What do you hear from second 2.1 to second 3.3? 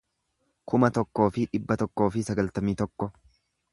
fi sagaltamii tokko